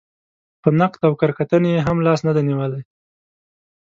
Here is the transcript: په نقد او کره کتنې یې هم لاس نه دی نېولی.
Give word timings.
په 0.61 0.69
نقد 0.79 1.01
او 1.07 1.13
کره 1.19 1.33
کتنې 1.39 1.69
یې 1.75 1.81
هم 1.87 1.97
لاس 2.05 2.19
نه 2.27 2.31
دی 2.35 2.43
نېولی. 2.47 2.81